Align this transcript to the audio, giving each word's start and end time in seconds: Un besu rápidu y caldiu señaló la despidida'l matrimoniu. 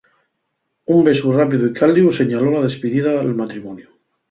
Un 0.95 0.99
besu 1.07 1.29
rápidu 1.39 1.63
y 1.67 1.75
caldiu 1.79 2.07
señaló 2.21 2.49
la 2.51 2.65
despidida'l 2.67 3.37
matrimoniu. 3.43 3.89